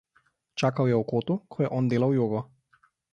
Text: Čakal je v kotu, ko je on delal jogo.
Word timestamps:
Čakal 0.59 0.85
je 0.89 0.95
v 1.01 1.05
kotu, 1.13 1.33
ko 1.51 1.57
je 1.65 1.71
on 1.81 1.91
delal 1.91 2.17
jogo. 2.21 2.41